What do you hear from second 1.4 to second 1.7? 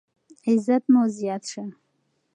شه.